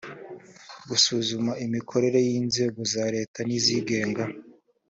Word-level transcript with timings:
gusuzuma 0.89 1.51
imikorere 1.65 2.19
y 2.27 2.31
inzego 2.39 2.79
za 2.93 3.05
leta 3.15 3.39
n 3.47 3.49
izigenga 3.57 4.23